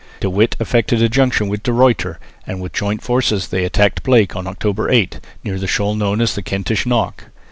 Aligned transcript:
De 0.19 0.31
With 0.31 0.59
effected 0.59 0.99
a 1.03 1.07
junction 1.07 1.47
with 1.47 1.61
De 1.61 1.71
Ruyter 1.71 2.17
and 2.47 2.59
with 2.59 2.73
joint 2.73 3.03
forces 3.03 3.49
they 3.49 3.63
attacked 3.65 4.01
Blake 4.01 4.35
on 4.35 4.47
October 4.47 4.89
8, 4.89 5.19
near 5.43 5.59
the 5.59 5.67
shoal 5.67 5.93
known 5.93 6.21
as 6.21 6.33
the 6.33 6.41
Kentish 6.41 6.87
Knock. 6.87 7.25